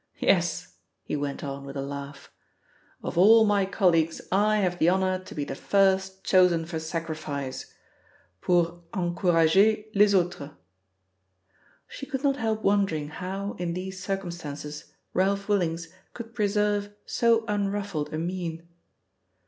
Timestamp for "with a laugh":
1.63-2.31